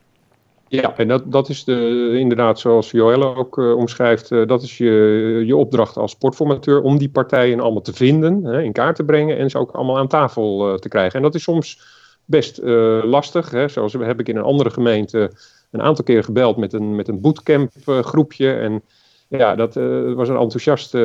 [0.82, 4.78] Ja, en dat, dat is de, inderdaad zoals Joelle ook uh, omschrijft, uh, dat is
[4.78, 9.04] je, je opdracht als sportformateur om die partijen allemaal te vinden, hè, in kaart te
[9.04, 11.16] brengen en ze ook allemaal aan tafel te krijgen.
[11.16, 11.82] En dat is soms
[12.26, 12.58] best
[13.04, 13.68] lastig, hè.
[13.68, 15.32] zoals heb ik in een andere gemeente
[15.72, 18.82] een aantal keer gebeld met een, met een bootcamp groepje en
[19.28, 19.74] ja, dat
[20.16, 20.98] was een enthousiaste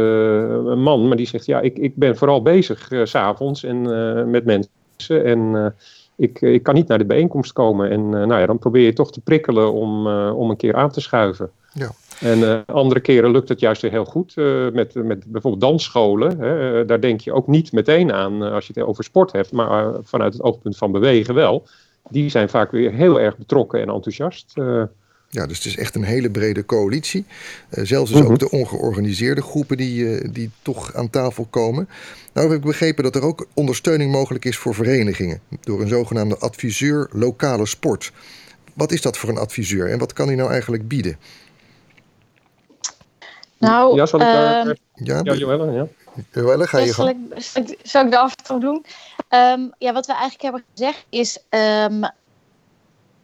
[0.77, 3.83] man, maar die zegt ja, ik, ik ben vooral bezig s s'avonds en
[4.31, 5.75] met mensen en
[6.19, 7.91] ik, eh, ik kan niet naar de bijeenkomst komen.
[7.91, 11.01] En nou ja, dan probeer je toch te prikkelen om, om een keer aan te
[11.01, 11.51] schuiven.
[11.73, 11.91] Ja.
[12.21, 14.37] En uh, andere keren lukt het juist weer heel goed.
[14.73, 16.39] met, met bijvoorbeeld dansscholen.
[16.39, 19.53] Hè, daar denk je ook niet meteen aan als je het over sport hebt.
[19.53, 21.67] Maar vanuit het oogpunt van bewegen wel.
[22.11, 24.53] Die zijn vaak weer heel erg betrokken en enthousiast.
[25.31, 27.25] Ja, dus het is echt een hele brede coalitie.
[27.71, 28.39] Uh, zelfs dus ook mhm.
[28.39, 31.89] de ongeorganiseerde groepen die, uh, die toch aan tafel komen.
[32.33, 35.41] Nou heb ik begrepen dat er ook ondersteuning mogelijk is voor verenigingen.
[35.61, 38.13] Door een zogenaamde adviseur lokale sport.
[38.75, 41.17] Wat is dat voor een adviseur en wat kan hij nou eigenlijk bieden?
[43.59, 44.67] Nou, ja, zal ik daar...
[44.67, 45.87] Uh, ja, ja, Joelle, ja.
[46.33, 48.85] Joelle, ga je zal, ik, zal, ik, zal ik de aftrap doen?
[49.31, 51.39] Um, ja, wat we eigenlijk hebben gezegd is...
[51.51, 52.11] Um,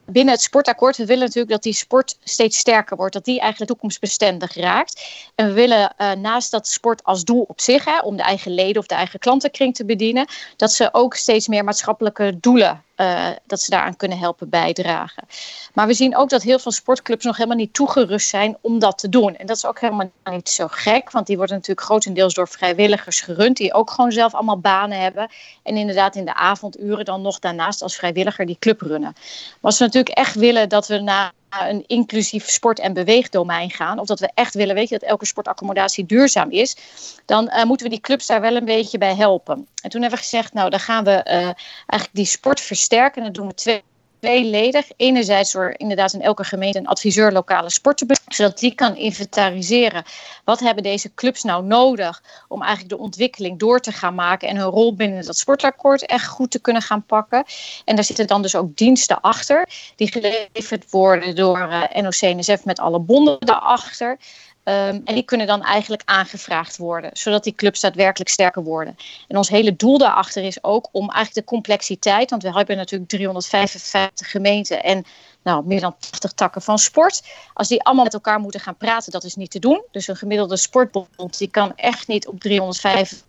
[0.06, 3.12] binnen het sportakkoord, we willen natuurlijk dat die sport steeds sterker wordt.
[3.12, 5.04] Dat die eigenlijk toekomstbestendig raakt.
[5.34, 8.54] En we willen uh, naast dat sport als doel op zich, hè, om de eigen
[8.54, 13.28] leden of de eigen klantenkring te bedienen, dat ze ook steeds meer maatschappelijke doelen uh,
[13.46, 15.24] dat ze daaraan kunnen helpen bijdragen.
[15.72, 18.98] Maar we zien ook dat heel veel sportclubs nog helemaal niet toegerust zijn om dat
[18.98, 19.36] te doen.
[19.36, 23.20] En dat is ook helemaal niet zo gek, want die worden natuurlijk grotendeels door vrijwilligers
[23.20, 25.28] gerund, die ook gewoon zelf allemaal banen hebben.
[25.62, 29.12] En inderdaad in de avonduren dan nog daarnaast als vrijwilliger die club runnen.
[29.12, 33.98] Maar als we natuurlijk echt willen dat we naar een inclusief sport- en beweegdomein gaan,
[33.98, 36.76] of dat we echt willen, weet je, dat elke sportaccommodatie duurzaam is,
[37.24, 39.66] dan uh, moeten we die clubs daar wel een beetje bij helpen.
[39.82, 43.18] En toen hebben we gezegd, nou, dan gaan we uh, eigenlijk die sport versterken.
[43.18, 43.82] En dat doen we twee
[44.24, 44.90] tweeledig.
[44.96, 50.04] Enerzijds door inderdaad in elke gemeente een adviseur lokale sporten, zodat die kan inventariseren
[50.44, 54.56] wat hebben deze clubs nou nodig om eigenlijk de ontwikkeling door te gaan maken en
[54.56, 57.44] hun rol binnen dat sportakkoord echt goed te kunnen gaan pakken.
[57.84, 62.78] En daar zitten dan dus ook diensten achter die geleverd worden door eh, NOC-NSF met
[62.78, 64.18] alle bonden daarachter.
[64.64, 68.96] Um, en die kunnen dan eigenlijk aangevraagd worden, zodat die clubs daadwerkelijk sterker worden.
[69.28, 73.10] En ons hele doel daarachter is ook om eigenlijk de complexiteit, want we hebben natuurlijk
[73.10, 75.04] 355 gemeenten en
[75.42, 77.22] nou, meer dan 80 takken van sport.
[77.54, 79.82] Als die allemaal met elkaar moeten gaan praten, dat is niet te doen.
[79.90, 83.24] Dus een gemiddelde sportbond die kan echt niet op 355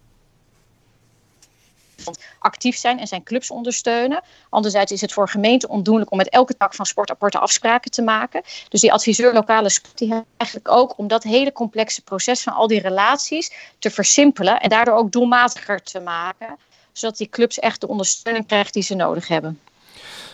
[2.40, 4.24] actief zijn en zijn clubs ondersteunen.
[4.50, 8.02] Anderzijds is het voor gemeenten ondoenlijk om met elke tak van sport aparte afspraken te
[8.02, 8.42] maken.
[8.70, 12.68] Dus die adviseur lokale sport die eigenlijk ook om dat hele complexe proces van al
[12.68, 16.58] die relaties te versimpelen en daardoor ook doelmatiger te maken,
[16.92, 19.60] zodat die clubs echt de ondersteuning krijgen die ze nodig hebben.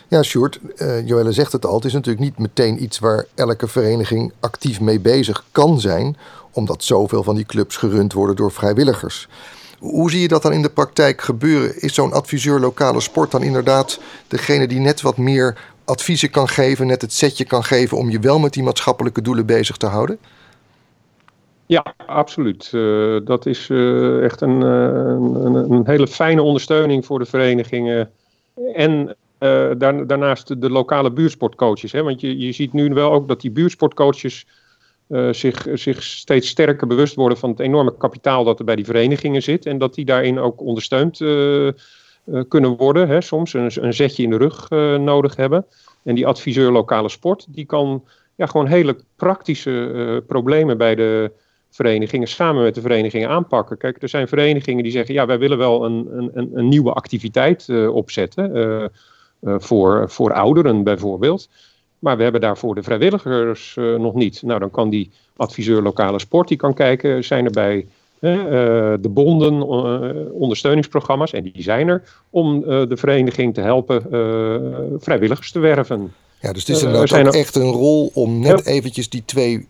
[0.07, 1.75] Ja, Sjoerd, uh, Joelle zegt het al.
[1.75, 6.17] Het is natuurlijk niet meteen iets waar elke vereniging actief mee bezig kan zijn,
[6.51, 9.27] omdat zoveel van die clubs gerund worden door vrijwilligers.
[9.81, 11.81] Hoe zie je dat dan in de praktijk gebeuren?
[11.81, 16.87] Is zo'n adviseur lokale sport dan inderdaad degene die net wat meer adviezen kan geven,
[16.87, 20.17] net het setje kan geven om je wel met die maatschappelijke doelen bezig te houden?
[21.65, 22.71] Ja, absoluut.
[22.73, 28.09] Uh, dat is uh, echt een, uh, een, een, hele fijne ondersteuning voor de verenigingen.
[28.73, 29.15] En
[29.77, 31.91] daar, daarnaast de lokale buurtsportcoaches.
[31.91, 32.03] Hè?
[32.03, 34.45] Want je, je ziet nu wel ook dat die buurtsportcoaches
[35.11, 38.85] uh, zich, zich steeds sterker bewust worden van het enorme kapitaal dat er bij die
[38.85, 39.65] verenigingen zit.
[39.65, 41.69] En dat die daarin ook ondersteund uh,
[42.47, 43.07] kunnen worden.
[43.07, 44.69] Hè, soms een, een zetje in de rug
[44.99, 45.65] nodig hebben.
[46.03, 48.03] En die adviseur lokale sport, die kan
[48.35, 51.31] ja, gewoon hele praktische problemen bij de
[51.69, 53.77] verenigingen samen met de verenigingen aanpakken.
[53.77, 57.69] Kijk, er zijn verenigingen die zeggen, ja, wij willen wel een, een, een nieuwe activiteit
[57.89, 58.91] opzetten.
[59.41, 61.49] voor, voor ouderen bijvoorbeeld.
[62.01, 64.41] Maar we hebben daarvoor de vrijwilligers uh, nog niet.
[64.41, 67.85] Nou, dan kan die adviseur lokale sport, die kan kijken, zijn er bij
[68.19, 68.31] uh,
[68.99, 74.01] de bonden uh, ondersteuningsprogramma's, en die zijn er, om de vereniging te helpen
[74.99, 76.13] vrijwilligers te werven.
[76.41, 79.67] Ja, dus het is inderdaad ook echt een rol om net eventjes die twee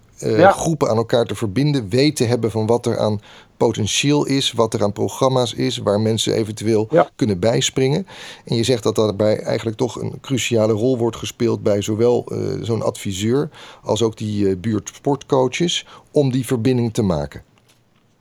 [0.52, 3.22] groepen aan elkaar te verbinden, weten hebben van wat er aan
[3.58, 8.08] potentieel is, wat er aan programma's is, waar mensen eventueel kunnen bijspringen.
[8.46, 12.64] En je zegt dat daarbij eigenlijk toch een cruciale rol wordt gespeeld bij zowel uh,
[12.64, 13.50] zo'n adviseur
[13.84, 17.44] als ook die uh, buurtsportcoaches om die verbinding te maken.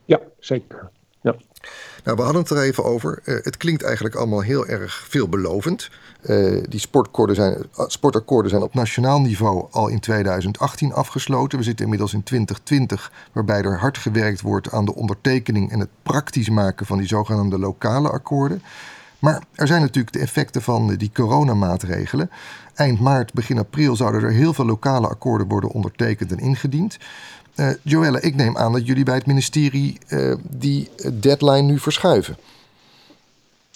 [0.05, 0.91] Ja, zeker.
[2.05, 3.21] Nou, we hadden het er even over.
[3.25, 5.91] Uh, het klinkt eigenlijk allemaal heel erg veelbelovend.
[6.23, 6.89] Uh, die
[7.31, 11.59] zijn, sportakkoorden zijn op nationaal niveau al in 2018 afgesloten.
[11.59, 15.89] We zitten inmiddels in 2020, waarbij er hard gewerkt wordt aan de ondertekening en het
[16.03, 18.63] praktisch maken van die zogenaamde lokale akkoorden.
[19.19, 22.31] Maar er zijn natuurlijk de effecten van die coronamaatregelen.
[22.75, 26.99] Eind maart, begin april zouden er heel veel lokale akkoorden worden ondertekend en ingediend.
[27.61, 32.37] Uh, Joelle, ik neem aan dat jullie bij het ministerie uh, die deadline nu verschuiven.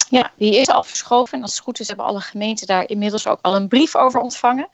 [0.09, 1.37] Ja, die is al verschoven.
[1.37, 4.19] En als het goed is, hebben alle gemeenten daar inmiddels ook al een brief over
[4.19, 4.67] ontvangen.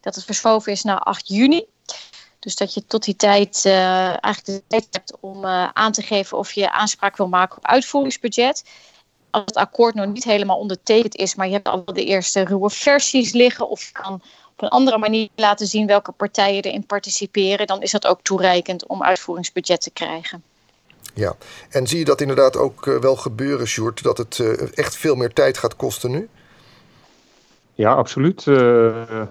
[0.00, 1.64] Dat het verschoven is naar 8 juni.
[2.38, 6.38] Dus dat je tot die tijd uh, eigenlijk de tijd hebt om aan te geven
[6.38, 8.64] of je aanspraak wil maken op uitvoeringsbudget
[9.30, 12.70] als het akkoord nog niet helemaal ondertekend is, maar je hebt al de eerste ruwe
[12.70, 14.22] versies liggen of je kan
[14.58, 18.86] op een andere manier laten zien welke partijen erin participeren, dan is dat ook toereikend
[18.86, 20.42] om uitvoeringsbudget te krijgen.
[21.14, 21.36] Ja,
[21.70, 25.14] en zie je dat inderdaad ook uh, wel gebeuren, Sjoerd, dat het uh, echt veel
[25.14, 26.28] meer tijd gaat kosten nu?
[27.74, 28.46] Ja, absoluut.
[28.46, 29.22] Uh,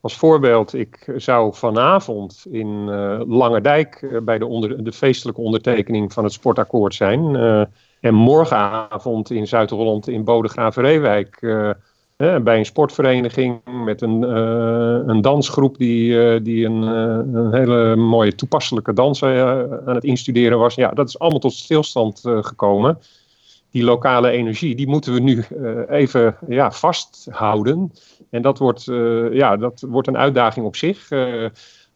[0.00, 2.84] als voorbeeld, ik zou vanavond in
[3.28, 7.36] Langerdijk bij de, onder, de feestelijke ondertekening van het sportakkoord zijn.
[8.00, 11.70] En morgenavond in Zuid-Holland in Bodegraven-Reewijk uh,
[12.42, 18.34] bij een sportvereniging met een, uh, een dansgroep die, uh, die een, een, hele mooie
[18.34, 20.74] toepasselijke dans aan het instuderen was.
[20.74, 22.98] Ja, dat is allemaal tot stilstand gekomen.
[23.70, 25.44] Die lokale energie, die moeten we nu
[25.88, 27.92] even ja, vasthouden.
[28.30, 28.84] En dat wordt,
[29.32, 31.08] ja, dat wordt een uitdaging op zich.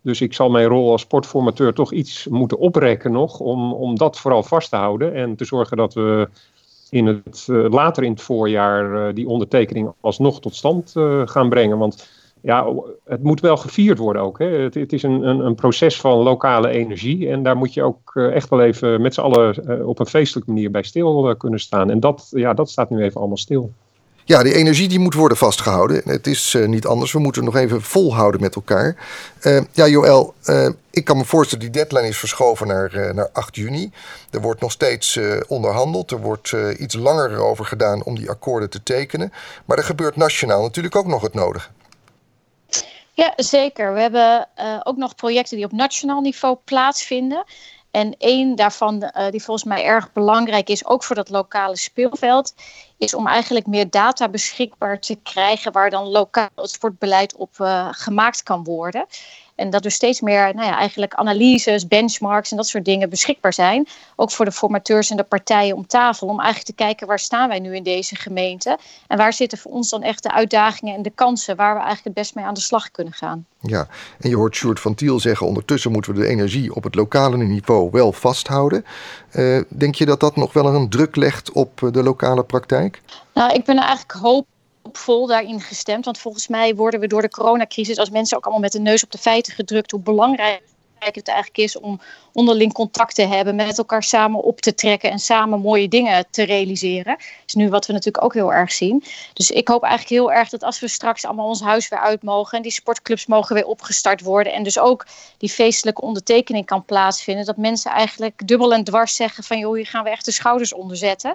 [0.03, 4.19] Dus ik zal mijn rol als sportformateur toch iets moeten oprekken nog om, om dat
[4.19, 6.29] vooral vast te houden en te zorgen dat we
[6.97, 11.49] in het, uh, later in het voorjaar uh, die ondertekening alsnog tot stand uh, gaan
[11.49, 11.79] brengen.
[11.79, 12.09] Want
[12.41, 12.73] ja,
[13.05, 14.39] het moet wel gevierd worden ook.
[14.39, 14.47] Hè.
[14.47, 18.17] Het, het is een, een, een, proces van lokale energie en daar moet je ook
[18.17, 21.91] echt wel even met z'n allen op een feestelijke manier bij stil kunnen staan.
[21.91, 23.73] En dat, ja, dat staat nu even allemaal stil.
[24.29, 26.03] Ja, die energie die moet worden vastgehouden.
[26.05, 27.13] Het is uh, niet anders.
[27.13, 28.97] We moeten nog even volhouden met elkaar.
[29.43, 33.57] Uh, ja, Joël, uh, ik kan me voorstellen, die deadline is verschoven naar, naar 8
[33.57, 33.91] juni.
[34.31, 36.11] Er wordt nog steeds onderhandeld.
[36.11, 39.33] Er wordt iets langer over gedaan om die akkoorden te tekenen.
[39.65, 41.69] Maar er gebeurt nationaal natuurlijk ook nog het nodige.
[43.13, 43.95] Ja, zeker.
[43.95, 44.49] We hebben
[44.83, 47.45] ook nog projecten die op nationaal niveau plaatsvinden.
[47.97, 52.55] En één daarvan, uh, die volgens mij erg belangrijk is, ook voor dat lokale speelveld,
[52.99, 57.89] is om eigenlijk meer data beschikbaar te krijgen waar dan lokaal het sportbeleid op uh,
[57.91, 59.07] gemaakt kan worden.
[59.57, 63.53] En dat er steeds meer nou ja, eigenlijk analyses, benchmarks en dat soort dingen beschikbaar
[63.53, 63.87] zijn.
[64.17, 66.29] Ook voor de formateurs en de partijen om tafel.
[66.29, 68.79] Om eigenlijk te kijken waar staan wij nu in deze gemeente.
[69.07, 72.05] En waar zitten voor ons dan echt de uitdagingen en de kansen waar we eigenlijk
[72.05, 73.47] het best mee aan de slag kunnen gaan.
[73.61, 73.89] Ja,
[74.21, 77.37] en je hoort Sjoerd van Tiel zeggen: ondertussen moeten we de energie op het lokale
[77.37, 78.85] niveau wel vasthouden.
[79.33, 83.03] Uh, denk je dat dat nog wel een druk legt op de lokale praktijk?
[83.35, 84.47] Nou, ik ben eigenlijk hoop
[84.93, 86.05] vol daarin gestemd.
[86.05, 89.05] Want volgens mij worden we door de coronacrisis als mensen ook allemaal met de neus
[89.05, 90.63] op de feiten gedrukt hoe belangrijk
[90.99, 92.01] het eigenlijk is om
[92.33, 96.43] onderling contact te hebben, met elkaar samen op te trekken en samen mooie dingen te
[96.43, 97.13] realiseren.
[97.17, 99.05] Dat is nu wat we natuurlijk ook heel erg zien.
[99.33, 102.23] Dus ik hoop eigenlijk heel erg dat als we straks allemaal ons huis weer uit
[102.23, 105.07] mogen en die sportclubs mogen weer opgestart worden en dus ook
[105.39, 109.87] die feestelijke ondertekening kan plaatsvinden, dat mensen eigenlijk dubbel en dwars zeggen van joh, hier
[109.87, 111.35] gaan we echt de schouders onder zetten.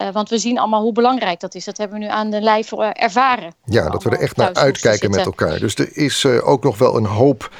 [0.00, 1.64] Uh, want we zien allemaal hoe belangrijk dat is.
[1.64, 3.54] Dat hebben we nu aan de lijf uh, ervaren.
[3.64, 5.58] Ja, dat we er echt naar uitkijken met elkaar.
[5.58, 7.50] Dus er is uh, ook nog wel een hoop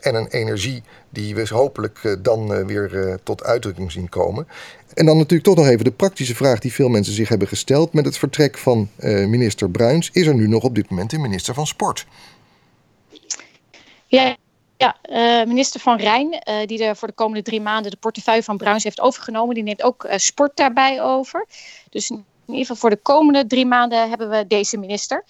[0.00, 4.48] en een energie die we hopelijk dan weer tot uitdrukking zien komen.
[4.94, 7.92] En dan natuurlijk toch nog even de praktische vraag die veel mensen zich hebben gesteld.
[7.92, 8.88] Met het vertrek van
[9.28, 12.06] minister Bruins is er nu nog op dit moment een minister van Sport.
[14.06, 14.36] Ja,
[14.76, 18.42] ja, uh, minister Van Rijn, uh, die er voor de komende drie maanden de portefeuille
[18.42, 21.46] van Bruins heeft overgenomen, die neemt ook uh, sport daarbij over.
[21.90, 25.24] Dus in ieder geval voor de komende drie maanden hebben we deze minister.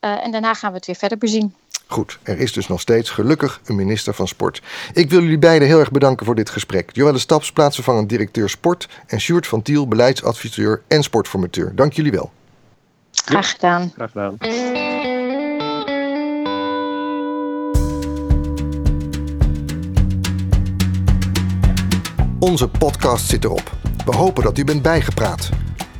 [0.00, 1.54] en daarna gaan we het weer verder bezien.
[1.86, 4.62] Goed, er is dus nog steeds gelukkig een minister van Sport.
[4.92, 6.90] Ik wil jullie beiden heel erg bedanken voor dit gesprek.
[6.92, 8.88] Joelle Staps, plaatsvervangend directeur Sport.
[9.06, 11.72] En Sjoerd van Tiel, beleidsadviseur en sportformateur.
[11.74, 12.30] Dank jullie wel.
[13.10, 13.92] Graag gedaan.
[13.94, 14.36] Graag gedaan.
[22.46, 23.70] Onze podcast zit erop.
[24.04, 25.48] We hopen dat u bent bijgepraat.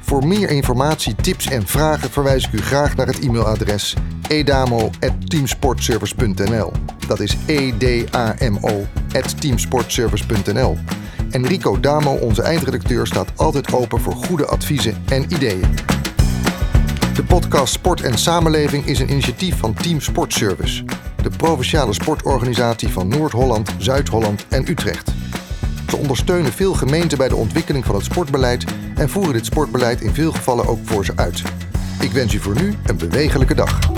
[0.00, 3.94] Voor meer informatie, tips en vragen verwijs ik u graag naar het e-mailadres
[4.28, 6.72] edamo@teamsportservice.nl.
[7.06, 7.72] Dat is e
[9.38, 10.78] teamsportservice.nl.
[11.30, 15.74] En Rico Damo, onze eindredacteur, staat altijd open voor goede adviezen en ideeën.
[17.14, 20.84] De podcast Sport en Samenleving is een initiatief van Team Sportservice,
[21.22, 25.14] de provinciale sportorganisatie van Noord-Holland, Zuid-Holland en Utrecht.
[25.88, 28.64] Ze ondersteunen veel gemeenten bij de ontwikkeling van het sportbeleid
[28.94, 31.42] en voeren dit sportbeleid in veel gevallen ook voor ze uit.
[32.00, 33.95] Ik wens u voor nu een bewegelijke dag.